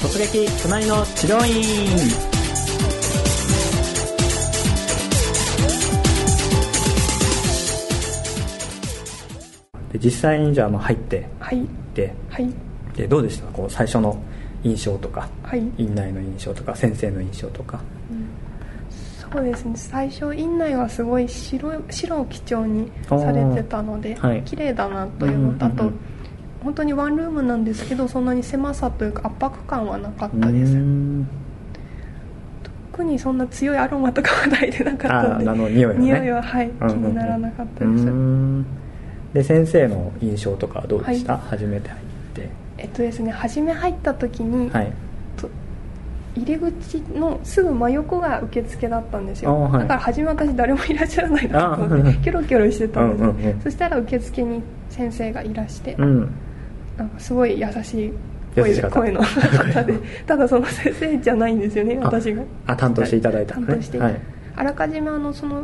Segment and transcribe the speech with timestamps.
[0.00, 1.54] 突撃隣の治療院
[9.92, 11.26] で実際にじゃあまあ入って。
[11.40, 11.66] はい。
[11.94, 12.48] ではい。
[12.94, 13.46] でどうでした？
[13.48, 14.16] こう最初の
[14.62, 15.68] 印象とかはい。
[15.78, 17.80] 院内の印象とか先生の印象とか。
[19.32, 19.72] そうですね。
[19.76, 24.42] 最初院内はすごい白い白を基調にされてたので、はい。
[24.42, 26.00] 綺麗だなというのと、あとうんうんうん
[26.62, 30.76] 本当にワンルームなんですけどそんなに狭さというか圧迫感はなかっうたです。
[32.92, 35.48] 特にそんな強いアロマとかは抱いてなかったので。
[35.48, 36.00] あの匂いはね。
[36.00, 38.06] 匂いは、はい、気にならなかったうです、
[39.34, 42.00] で先生の印象とかはどうでした、は初めて入っ
[42.34, 42.48] て。
[42.78, 44.92] えっとですね初め入った時に、はい。
[45.36, 45.48] と
[46.34, 49.72] 入り口のすぐ真横が受付だったんですよ、はい。
[49.82, 53.60] だから初め私誰もいらっしゃらないなと思ってキョロキョロしてたんです、うんうんうん。
[53.60, 56.32] そしたら受付に先生がいらして、うん
[56.98, 58.12] なんかすごい優しい
[58.54, 59.00] 声優しかった。
[59.00, 59.94] 声の方で。
[60.26, 62.42] ただその先生じゃないんですよねあ私が。
[62.66, 63.54] あ担当していただいた。
[63.54, 64.20] のね担当して、はい。
[64.56, 65.62] あらかじめあのその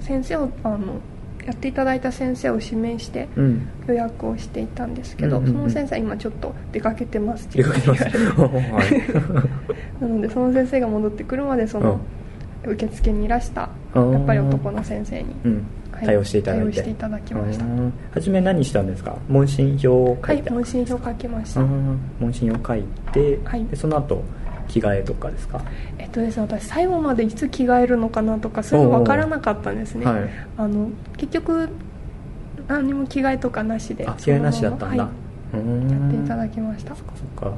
[0.00, 1.00] 先生をあの
[1.46, 3.68] やっていただいた先生を指名してうん。
[3.86, 8.04] 予約をしていたんですけど、うんその先生は今ちょっと出かけてますって出かけてます。
[10.00, 12.00] なのでその先生が戻ってくるまでその
[12.66, 15.52] 受付にいらしたうんやっぱり男の先生に、うん。
[15.54, 15.62] はい
[16.04, 16.72] 対応していただいて。
[16.72, 17.64] 対応していただきました。
[17.64, 17.92] うん。
[18.12, 19.16] 初め何したんですか？
[19.28, 23.64] 問診票を書はいいて、問診票書きました、うん問診を書いて、はい。
[23.66, 24.22] でその後
[24.68, 25.60] 着替えとかですか？
[25.98, 30.30] えっとですね私最後までいつ着替えるのかなとかそういうの分からなかったんですね、はい。
[30.56, 31.68] あの結局
[32.66, 35.10] 何も着替えとかなしであ着替えなしだったんだ、は
[35.54, 35.90] い、ん。
[35.90, 36.94] やっていただきました。
[36.96, 37.12] そっか。
[37.16, 37.56] そっか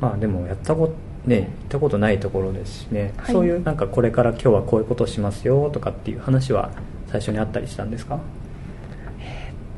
[0.00, 0.94] まあでもやったこと
[1.24, 3.32] ね行ったことないところですしね、はい。
[3.32, 6.72] そういうなんかこれから今日はこういうことをしますよとかっていう話は
[7.12, 8.18] 最初にあったりしたんですか？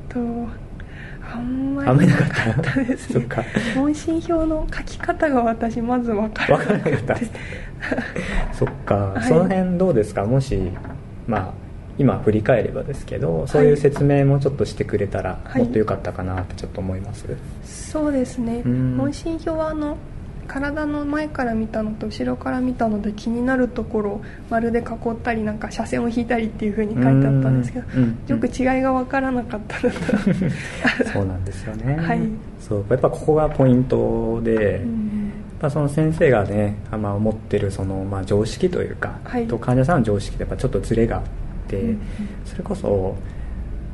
[0.09, 0.19] と
[1.35, 3.27] あんまあんまりりななかったですね。
[3.75, 7.17] 問診票の書き方が私まず分からなかった。
[8.55, 9.25] そっか、はい。
[9.25, 10.25] その辺どうですか？
[10.25, 10.59] もし
[11.27, 11.51] まあ
[11.99, 15.63] 今振り返ればですけどそういう説明もちょっとしてくれたらはい。
[15.65, 17.25] もっと良かったかなってちょっと思います、
[17.65, 18.63] そうですね。
[18.65, 18.97] うん。
[18.97, 19.97] 問診票はあの
[20.47, 29.99] 体の前から見たのと後ろから見たので気になるところを丸で囲ったりなんか斜線を引いたりっていう風に書いてあったんですけどうんうんよく違いが分からなかったのと。
[31.13, 32.21] そうなんですよね、はい。
[32.61, 35.05] そうやっぱここがポイントで、うん
[35.55, 39.47] やっぱその先生がね、あまあ、思ってるその、まあ、常識というか、はい。
[39.47, 41.23] と患者さんの常識でやっぱちょっとズレがあっ
[41.69, 42.01] て、うんうん。
[42.45, 43.17] それこそ、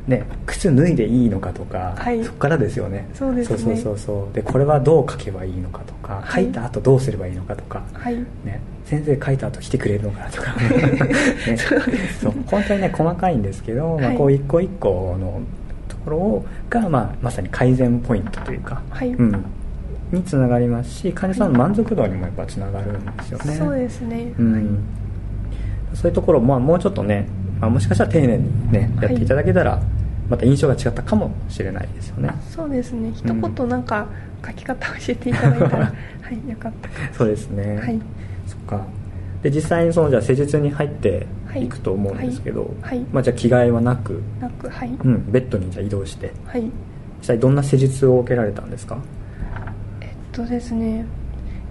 [0.07, 2.25] ね、靴脱いでいいのかとか、はい。
[2.25, 3.09] そこからですよね。
[3.15, 3.59] そうですね。
[3.59, 6.45] そうそうそうでこれはどう書けばいいのかとか、はい。
[6.45, 8.17] 書いた後どうすればいいのかとか、はい。
[8.45, 11.57] ね、先生書いた後来てくれるのかなとか、 ね、
[12.21, 12.35] そう。
[12.47, 15.41] 本当にね細かいんですけど、まあ、はいこう一個一個の
[15.89, 19.11] ところをが、まあ、まさに改善ポイントというか、はい。
[19.11, 19.45] うん、
[20.13, 24.85] につながりますし患者さんの満足度にもやっぱつながるんですよね、そうですね、うん、
[25.95, 27.27] そういうところを、まあ、もうちょっとね、
[27.61, 29.81] まあ、もしかしたら丁寧にねやっていただけたら、
[30.29, 32.31] また印象が違ったかもしれないですよね。
[32.51, 33.13] そうですね。
[33.15, 34.07] 一言なんか
[34.47, 35.93] 書き方教えていただいたら、は
[36.31, 38.01] いよかったかそうですね、はい。
[38.47, 38.81] そっか。
[39.43, 41.27] で実際にそのじゃあ施術に入って
[41.57, 41.67] い。
[41.67, 42.99] くと思うんですけど、はい。
[42.99, 43.07] はい。
[43.13, 46.33] まあ、じゃあ着替えはなく、なくはい、うん、ベッドにじゃあ移動して。
[46.47, 46.63] はい。
[46.63, 48.99] 実際どんな施術を受けられたんですか？
[50.01, 51.05] えっとですね。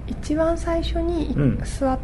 [0.08, 1.60] 一番最初にうん。
[1.64, 2.00] 座っ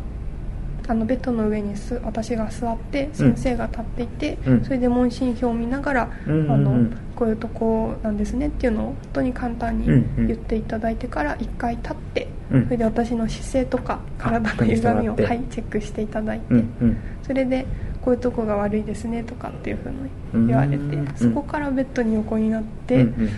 [0.87, 4.63] あのベッドの上にす私が座って先生が立っていて、うん。
[4.63, 6.51] それで問診票を見ながら、うんうんうん。
[6.51, 9.85] あのこういうとこなんですねっていうのを本当に簡単に
[10.27, 12.63] 言っていただいてから一回立って、うん。
[12.65, 16.97] それで私の姿勢とかあ体の歪みを、はい、チェックしていただいて、うんうん。
[17.23, 17.65] それで
[18.01, 23.31] こういうとこが悪いですねとかっていうふうに言われてうんそこからベッドに横になって、うんうんうん。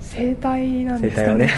[0.00, 1.48] 整体なんですかね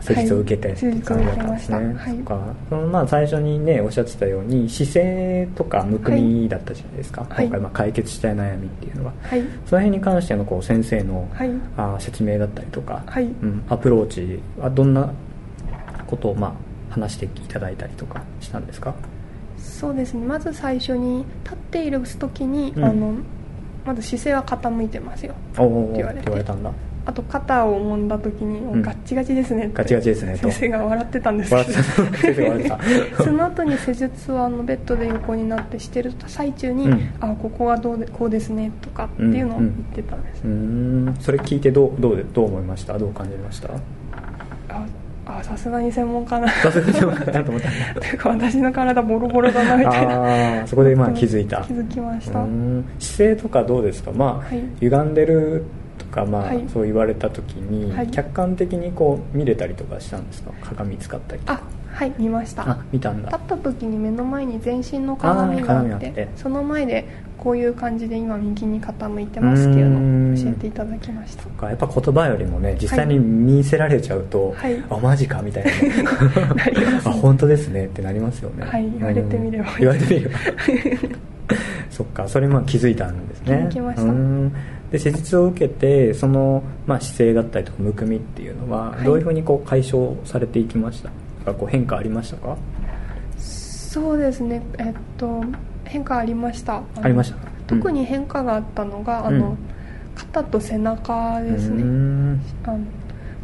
[0.00, 2.16] 施術を受けてっていう感じだったんですね、はい。
[2.18, 2.54] か。
[2.68, 7.46] そのまあ最初にねおっしゃってたように姿勢とかむくみだったじゃないですか、はい。
[7.46, 9.42] 今回まあ解決したい悩みっていうのは、はい。
[9.66, 11.50] その辺に関してのこう先生の、はい。
[11.76, 13.24] あー説明だったりとか、はい。
[13.24, 15.12] うん、アプローチはどんな
[16.06, 16.52] ことをまあ
[16.94, 18.94] 話していただいたりとかしたんですか？
[19.58, 20.24] そうですね。
[20.26, 22.84] まず最初に立っている時に、うん。
[22.84, 23.14] あの
[23.86, 25.32] まず姿勢は傾いてますよ。
[25.32, 25.62] って
[25.96, 26.70] 言われて言われたんだ
[27.08, 28.82] あと肩を揉んだ時に、ん。
[28.82, 30.50] ガッチガチですねってガチガチですねと。
[30.50, 31.54] 先生が笑ってたんです。
[31.54, 31.82] 笑ってた。
[31.82, 33.24] 先生が笑ってた。
[33.24, 37.00] その後に施術はあのベッドで横になってしてる最中に、うん。
[37.20, 41.16] あここはどうでこうですねとかっていうのを言ってたんです、うーん。
[41.18, 42.98] それ聞いてどうどうでどう思いました？
[42.98, 43.70] どう感じました？
[44.68, 44.84] あ
[45.24, 46.48] あさすがに専門家な。
[46.50, 50.58] さすがにそうかなと思ったというか私の体ボロボロだなみたいな。
[50.60, 51.62] ああそこでまあ気づいた。
[51.62, 52.44] 気づきました。
[52.98, 54.12] 姿勢とかどうですか？
[54.12, 54.62] まあ、はい。
[54.80, 55.64] 歪んでる
[56.08, 56.64] か、まあはい。
[56.72, 58.10] そう言われた時に、はい。
[58.10, 60.52] 客観的にこう見れたりとかしたんですか？
[60.62, 61.62] 鏡使ったりとあか
[61.92, 62.68] はい見ました。
[62.70, 63.30] あ見たんだ。
[63.30, 67.06] 立った時に目の前に全身の鏡があってその前で
[67.38, 71.44] こういう感じで今右に傾いてますっていうのを教えていただきました。
[71.44, 74.82] かやっぱ言葉よりもね実際に見せられちゃうと、はい。
[74.90, 76.12] あマジかみたいな。
[76.54, 78.64] なりますあ本当ですねってなりますよね。
[78.64, 79.70] はい言われてみれば。
[79.70, 80.34] うん言われてみれば。
[81.90, 83.66] そっかそれも気づいたんですね。
[83.70, 84.02] 気づきました。
[84.04, 84.52] うん
[84.90, 89.04] で施術を受けてその、まあ、姿勢だったりとかむくみっていうのははい。
[89.04, 91.10] どういうふうにこう解消されていきました？
[91.44, 92.56] かこう変化ありましたか？
[93.36, 94.62] そうですね。
[94.78, 95.44] えっと
[95.84, 96.80] 変化ありました。
[96.80, 97.38] のありました？
[97.66, 99.58] 特に変化があったのが、あのうん
[100.14, 102.40] 肩と背中ですうねん。
[102.64, 102.78] あの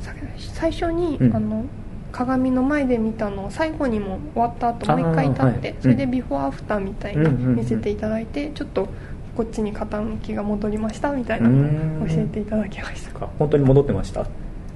[0.01, 1.37] さ最初に、うん。
[1.37, 1.65] あの
[2.11, 5.77] 鏡の前で見たのを最後にも終わった後もう一回立って、はい。
[5.81, 7.27] それでビフォーアフターみたいにうん。
[7.27, 7.45] うん。
[7.45, 7.57] うん。
[7.57, 8.89] 見せていただいて、ちょっと
[9.35, 11.49] こっちに傾きが戻りましたみたいな
[12.07, 13.13] 教えていただきました。
[13.13, 13.29] か。
[13.39, 14.27] 本当に戻ってました？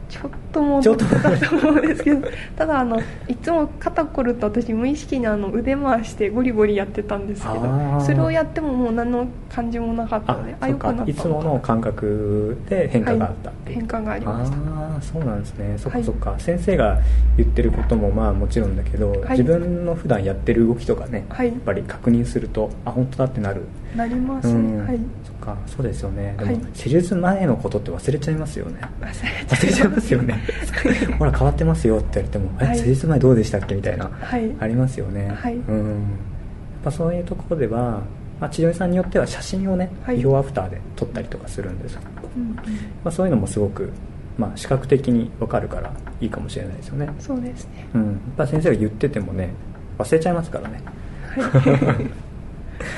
[0.09, 10.69] ちょっと戻ってたと思うんですけどただあのいつも肩こると私無意識にあの腕回してゴリゴリやってたんですけどそれをやってももう何の感じもなかったあのでそっか。
[10.69, 13.87] 良くなったいつもの感覚で変化があったっていう、はい。
[13.87, 14.57] 変化がありました。
[14.57, 15.79] ああそうなんですね。
[15.79, 16.03] そっはい。
[16.03, 16.99] かそっか、先生が
[17.37, 19.39] 言ってることもまあもちろんだけど、はい。
[19.39, 21.49] 自分の普段やってる動きとかね、はい。
[21.49, 23.63] やっぱり確認するとあ本当だってなる。
[23.97, 24.87] なりますね、うん。
[24.87, 24.99] はい
[25.55, 26.35] かそうですよね。
[26.39, 26.61] でも、はい。
[26.75, 28.81] 施術前のことって忘れちゃいますよね。
[29.01, 30.13] 忘れちゃいます。
[30.13, 30.43] よね。
[31.19, 32.79] ほら変わってますよって言われても、はい。
[32.79, 34.55] え施術前どうでしたっけみたいな、はい。
[34.61, 35.55] ありますよね、はい。
[35.55, 35.87] うん。
[35.89, 35.97] やっ
[36.85, 38.03] ぱそういうところでは、
[38.41, 40.17] まあ、治療院さんによっては写真をね、はい。
[40.17, 42.01] ビフォーアフターで撮ったりとかするんですよ
[42.37, 42.55] うんうん。
[42.55, 42.63] ま
[43.07, 43.91] あ、そういうのもすごく、
[44.37, 47.89] まあ、視覚的に分かるからいいかもしれないですよね、そうですね。
[47.95, 49.51] うん、やっぱ先生が言っててもね
[49.99, 50.81] 忘れちゃいますからね。
[51.37, 52.28] はい、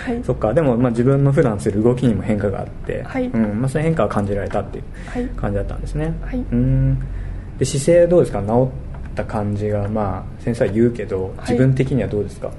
[0.06, 0.54] はい、そっか。
[0.54, 3.26] でもまあ自分の普段する動きにも変化があって、はい。
[3.26, 3.60] うん。
[3.60, 5.24] まあ、その変化を感じられたっていうはい。
[5.36, 6.36] 感じだったんですね、はい。
[6.38, 6.98] うん。
[7.58, 8.42] で姿勢どうですか？
[8.42, 8.68] 治
[9.10, 11.50] った感じがまあ先生は言うけどはい。
[11.52, 12.50] 自分的にはどうですか、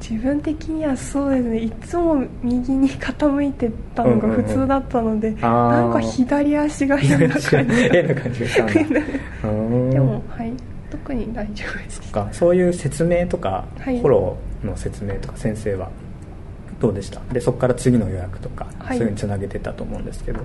[0.00, 1.58] 自分的にはそうですね。
[1.58, 5.70] いつも右に傾いてたのが普通だったので、あー。
[5.70, 7.74] なんか左足が変な感じ。
[7.90, 8.66] 変な感じがした
[9.92, 10.52] でもはい。
[10.90, 12.00] 特に大丈夫です。
[12.12, 12.28] か。
[12.32, 13.98] そういう説明とか、はい。
[14.00, 15.88] フォローの説明とか先生は
[16.80, 17.20] どうでした？
[17.32, 18.98] でそこから次の予約とか、はい。
[18.98, 20.40] そういうふうにつなげてたと思うんですけど。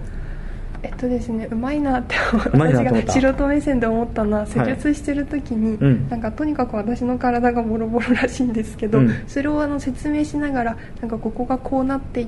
[0.84, 6.10] えっとですねうまいなって私が素人目線で思ったのは施術してる時に、うん。
[6.10, 9.24] なんかとにかく私の体がボロボロらしいんですけど、うん。
[9.28, 12.28] それをあの説明しながらなんかここがこうなってい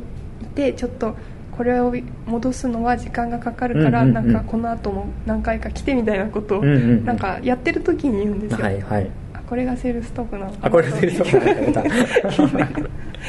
[0.55, 1.15] てちょっと
[1.51, 1.93] これを
[2.25, 9.11] 戻すのは時間がかかるから、なんかこの後も何回か来てみたいなことを、なんかやってる時に言うんですよ、はいはい。
[9.28, 11.83] あこれがセールストークなのあこれセールストークなんだ。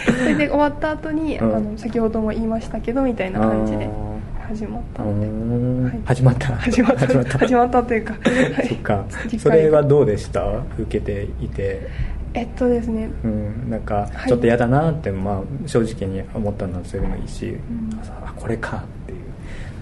[0.07, 1.57] それで終わった後に、うん。
[1.57, 3.89] あの先ほども言いましたけどみたいな感じで
[4.47, 5.89] 始まったので。
[5.89, 6.01] はい。
[6.05, 6.57] 始まった。
[6.57, 7.07] 始まった。
[7.39, 7.83] 始まった。
[7.83, 8.69] というか、はい。
[8.69, 9.05] そっか。
[9.39, 10.45] それはどうでした？
[10.79, 11.89] 受けていて。
[12.35, 13.09] えっとですね。
[13.25, 14.29] うん、なんかはい。
[14.29, 17.59] ちょっと嫌だなって、まあ、正直に思ったのはそれでもいいし、ん。
[18.23, 18.85] あこれか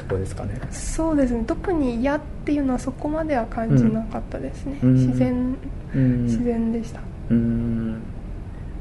[0.09, 0.61] ころですかね？
[0.71, 1.45] そうですね。
[1.47, 4.95] 特に嫌っていうのはそこまでは感じなかったですね、うん。
[4.95, 5.57] 自然
[5.95, 6.25] うん。
[6.25, 7.01] 自然でした。
[7.31, 8.03] うん。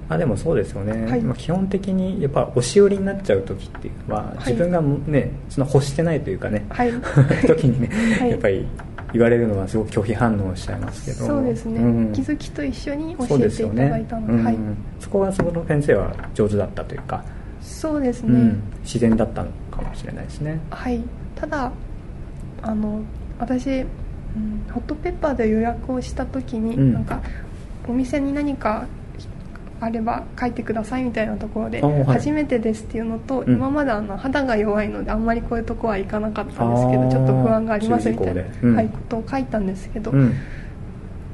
[0.09, 1.21] あでもそうですよね、はい。
[1.21, 4.39] まあ、基本的にやっぱ押し売りになっちゃう時っていうのは、い。
[4.39, 6.91] 自分がねその欲してないというかね、はい。
[7.45, 7.89] 時にね、
[8.19, 8.31] はい。
[8.31, 8.65] やっぱり
[9.13, 11.25] 言われるのはすごく拒否反応しちゃいますけど。
[11.25, 12.13] そうですね、ん。
[12.13, 14.57] 気づきと一緒に教えていただいたのでうんはい。
[14.99, 17.23] そこはそこの先生は上手だったというか、
[17.61, 20.59] そうですね、うん、自然だったのかもしれないですね。
[20.69, 21.01] はい
[21.39, 21.71] ただ
[22.61, 23.01] あの
[23.39, 23.85] 私、うん、
[24.71, 26.94] ホットペッパーで予約をした時に、うん。
[26.94, 27.21] なんか
[27.87, 28.87] お店に何か
[29.79, 32.03] あれば書いてくださいみたいなところで、あはい。
[32.06, 33.53] 初めてですっていうのと、うん。
[33.53, 38.75] 今まであの肌が弱いのであんまりこういうとこは行かなかったんですけどちょっと不安がありますみたいな、うん。
[38.75, 40.33] はい、ことを書いたんですけど、うん。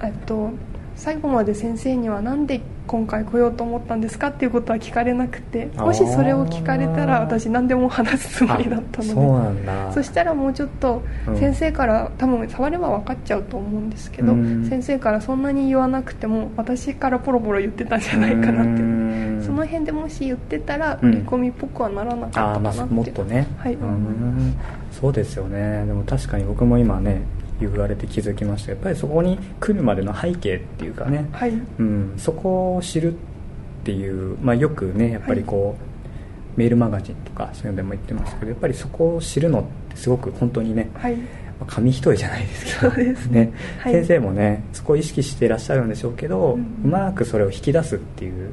[0.02, 0.50] えっと
[0.96, 14.68] 最後まで先生にはなんで今回来ようと思ったんですかっていうことは聞かれなくてもしそれを聞かれたら私何でも話すつもりだったのであそしたらもうちょっとうん先生から、多分触れば分かっちゃうと思うんですけど、うん。
[14.68, 18.86] 先生からそんなに言わなくても私からポロポロ言ってたんじゃないかなってう。
[18.86, 19.44] ん。
[19.46, 21.10] その辺でもし言ってたらうん。
[21.10, 23.48] 売り込みっぽくはならなかったああまあかなって、もっとね。
[23.58, 23.74] はい。
[23.74, 24.56] うん。
[24.92, 25.86] そうですよね。
[25.86, 27.22] でも確かに僕も今ね
[27.60, 28.72] 言われて気づきました。
[28.72, 31.52] やっぱりそこに来るまでの背景っていうかね、はい。
[31.52, 33.16] うん、そこを知るっ
[33.84, 35.76] ていう、まあ、よくねやっぱりこ
[36.56, 41.16] う、メールマガジンとかそういうのでも言ってますけどやっぱりそこを知るのってすごく本当にねはい。
[41.16, 41.24] ま
[41.62, 43.54] あ紙一重じゃないですけどすね。
[43.80, 43.94] はい。
[43.94, 46.92] 先生もねそこを意識していらっしゃるんでしょうけど、ううん。
[46.92, 48.52] まくそれを引き出すっていう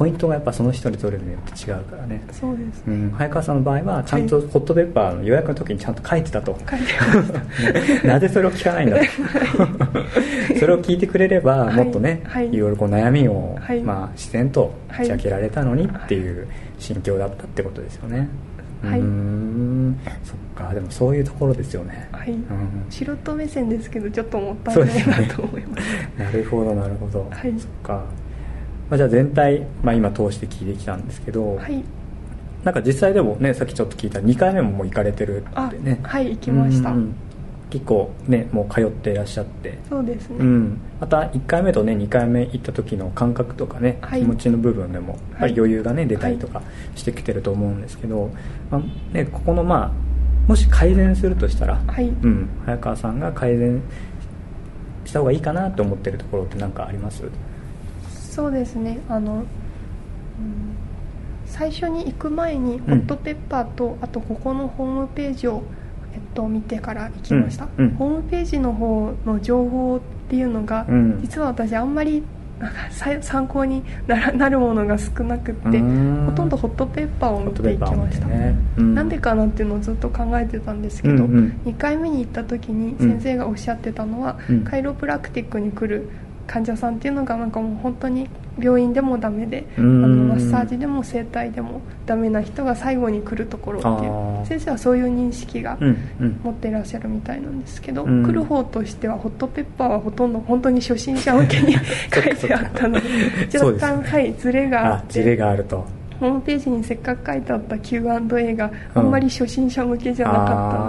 [0.00, 2.24] ポイントがやっぱその人に取れるによって違うからね。
[2.32, 2.82] そうです。
[2.86, 9.04] うん、早川さんの場合はちゃんとホットペッパーの予約の時にちゃんと書いてたと、書いてました なぜそれを聞かないんだと。
[10.58, 11.76] それを聞いてくれればはい。
[11.76, 12.50] もっとね、はい。
[12.50, 13.80] いろいろこう悩みを、はい。
[13.82, 15.04] まあ、自然とはい。
[15.04, 18.30] 打ち明けられたのにっていう心境だったってことですよね、
[18.82, 19.00] はい。
[19.00, 20.00] うーん。
[20.24, 20.72] そっか。
[20.72, 22.86] でもそういうところですよね、はい、うん。
[22.88, 25.82] 素人目線ですけどちょっともったいないなと思います。
[26.18, 27.52] なるほどなるほど、はい。
[27.58, 28.02] そっか、
[28.90, 31.82] まあ、じゃあ全体、まあ、今通して聞いてきたんですけど、はい。
[32.64, 36.00] なんか実際でもねさっきちょっと聞いた2回目ももう行かれてるあってね。
[36.02, 36.90] はい行きました。
[36.90, 37.14] うんうん
[37.70, 39.78] 結構ねもう通っていらっしゃって。
[39.88, 44.22] そうですね、うん、また1回目とね2回目行った時の感覚とかね、はい。
[44.22, 46.64] 気持ちの部分でもやっぱり余裕がね、出たりとかは
[46.96, 48.28] してきてると思うんですけど、
[48.72, 49.92] まあね、ここのまあ
[50.48, 52.08] もし改善するとしたら、はい。
[52.08, 53.80] うん、早川さんが改善
[55.04, 57.22] した方がいいかなと思ってるところって何かあります？
[58.40, 59.00] そうですね。
[59.08, 59.44] あの、うん
[61.44, 65.62] 最初に行く前にホットペッパーと、あとここのホームページを、
[66.14, 67.84] えっと、見てから行きました、うん。
[67.86, 67.94] うん。
[67.96, 71.20] ホームページの方の情報っていうのが、うん。
[71.20, 72.22] 実は私あんまり
[73.20, 78.54] 参考になら なるものが少なくってほとんどホットペッパーを見ホットペていきました、ね。
[78.78, 78.94] うん。
[78.94, 81.60] なんでかなっていうのをずっと考えてたんですけど、うんうん。
[81.66, 84.60] 2回目に行った時にうん先生がおっしゃってたのは、うん。
[84.62, 86.08] カイロプラクティックに来る
[86.50, 88.28] 患者さんっていうのがなんかもう本当に
[88.58, 90.28] 病院でもダメであうん。
[90.28, 95.78] のマッサージでも整体でもダメな人が最後に来るところっていう先生はそういう認識が
[96.42, 98.26] 持っていらっしゃるみたいなんですけど、うん。
[98.26, 110.46] 来る方としてはホットペッパーはほとんど本当に初心者向けに書いてあったので若干、 はい、ズレがあってあ事例があるとホームページにせっかく書いてあった Q&A があんまり初心者向けじゃなかっ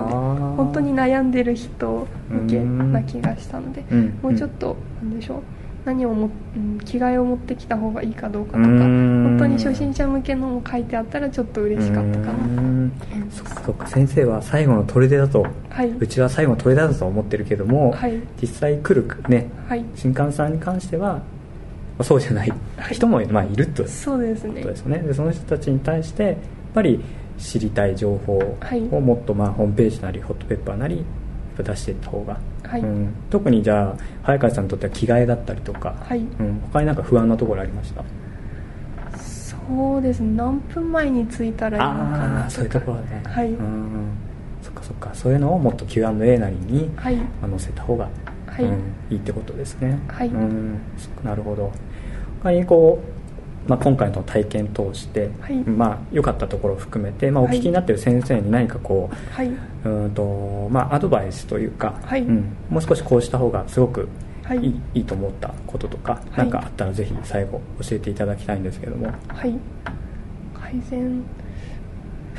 [0.10, 4.20] たので、本当に悩んでる人向けな気がしたので、うん。
[4.22, 5.42] もうちょっとなんでしょう。
[5.84, 9.24] 何をも、うん、着替えを持ってきた方がいいかどうかとかうん。
[9.30, 12.92] 本当に初心者向けのも書いてあったらちょっと嬉しかったかな。
[13.32, 15.90] そっか先生は最後の砦だと、はい。
[15.90, 18.22] うちは最後の砦だと思ってるけども、はい。
[18.40, 19.86] 実際来るねはい。
[19.96, 21.24] 新刊さんに関しては、ま
[22.00, 22.94] あそうじゃないはい。
[22.94, 24.64] 人も、まあ、いるというそうですね。
[24.64, 25.00] ですよね。
[25.00, 26.36] でその人たちに対してやっ
[26.76, 27.04] ぱり
[27.42, 28.88] 知りたい情報はい。
[28.92, 31.04] をもっと、まあ、ホームページなりホットペッパーなり
[31.58, 32.82] 出していった方が、はい。
[32.82, 36.20] うん、特にじゃあ早川さんにとっては着替えだったりとか、はい。
[36.20, 38.04] うん、他になんか不安なところありました？
[39.20, 40.36] そうですね。
[40.36, 42.46] 何分前に着いたらいいのかあな。
[42.46, 43.22] あそういうところね。
[43.26, 43.52] はい。
[43.52, 44.10] うん。
[44.62, 45.10] そっかそっか。
[45.14, 47.16] そういうのをもっと Q&A なりに、はい。
[47.16, 48.10] まあ載せた方が、
[48.48, 48.66] はい。
[48.66, 48.80] うん、
[49.10, 50.00] いいってことですね。
[50.08, 50.28] はい。
[50.28, 50.80] うん。
[51.24, 51.72] なるほど。
[52.42, 53.11] 他にこう、
[53.68, 55.56] まあ、今回の体験通して、はい。
[55.56, 59.52] まあ良かったところを含めて、まあ、お聞きになってる先生に何かこう、はい。
[59.84, 62.22] うんとまあ、アドバイスというか、はい。
[62.22, 64.08] うん、もう少しこうした方がすごく
[64.44, 66.32] はいいい,、い、いと思ったこととか、い。
[66.38, 69.08] 何かあったらぜひ最後教えていただきたいんですけども。
[69.28, 69.54] はい。
[70.54, 71.24] 改善。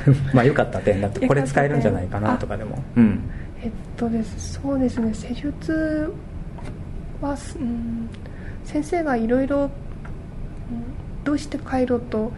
[0.35, 2.83] まあ良かった点だと これ使えるんじゃないかなとかでも。
[2.97, 3.21] うん。
[3.62, 4.55] えっとです。
[4.55, 5.14] そうですね。
[5.14, 6.12] 施術
[7.21, 8.09] は、うん、
[8.64, 9.71] 先生がいろいろうん
[11.25, 12.33] どうして回路と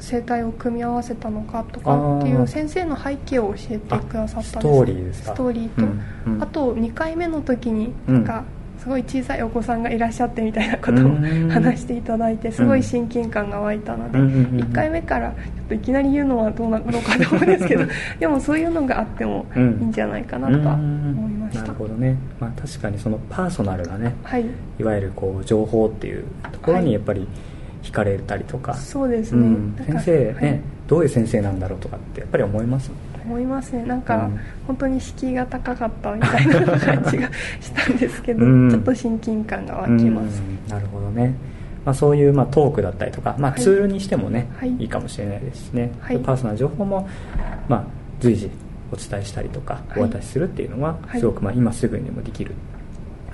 [0.00, 4.56] 整体を組み合わせたのかとかっていう先生の背景を教えてくださったんです。
[4.58, 5.32] あストーリーですか？
[5.32, 5.84] ストーリーと、う
[6.30, 6.42] んうん。
[6.42, 8.24] あと2回目の時にうんなん。
[8.24, 8.44] か
[8.76, 11.48] すごい小さいお子さんがいらっしゃってみたいなことをうん。
[11.48, 14.60] 話していただいてすごい親近感が湧いたのでうんうんうんうん。
[14.64, 17.84] 1回目からちょっといきなり言うのはどうなのかと思うんですけど
[18.20, 24.44] でもそういうのがあってもいいんじゃないかなとは思いましなたるほどね、まあ、確かにそのパーソナルなねはい。
[24.78, 27.26] いわゆるこう情報っていうところはいにやっぱり
[27.84, 30.60] 惹かれたりとか、そうですね、うん、先生ね、はい。
[30.88, 32.90] どういう先生なんだろうとかってやっぱり思います？
[33.24, 33.84] 思いますね。
[33.84, 34.40] なんか、うん。
[34.66, 38.70] 本当に敷居が高かったみたいな感じがしたんですけど、うん。
[38.70, 40.68] ちょっと親近感が湧きます、うん。
[40.68, 41.34] なるほどね、
[41.84, 43.60] まあ、そういうまあトークだったりとか、まあ、はい。
[43.60, 44.74] ツールにしてもね、はい。
[44.76, 46.18] い、いかもしれないですしね、はい。
[46.18, 47.08] パーソナル情報も、
[47.68, 47.84] まあ、
[48.20, 48.50] 随時
[48.92, 50.02] お伝えしたりとかはい。
[50.02, 51.20] お渡しするっていうのははい。
[51.20, 52.54] すごくまあ今すぐにでもできる、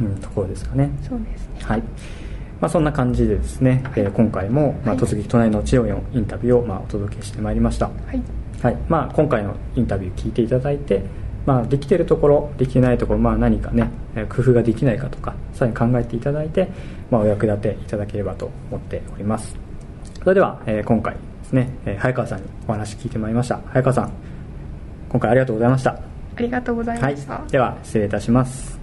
[0.01, 0.91] うん、ところですかね。
[1.09, 1.61] そうですね。
[1.63, 1.83] はい
[2.61, 4.99] まあ、そんな感じでですね、えー今回も、まあ、はい。
[4.99, 8.23] 突撃隣の千代のインタビューを、まあ、お届けしてまいりました、はい。
[8.63, 8.77] はい。
[8.89, 11.03] まあ、今回のインタビュー聞いていただいて、
[11.47, 16.69] まあ、できてるところできてないところ、まあ、何かねえー工夫ができないかとかさらに考えていただいて、
[17.11, 19.57] まあ、お役立ていただければと思っております。
[20.23, 23.59] それでは、えー今回ですね、えー早川さんにお話聞いてまいりました。
[23.69, 24.13] 早川さん
[25.09, 26.11] 今回ありがとうございました。
[26.37, 28.80] ありがとうございました、はい、では失礼いたします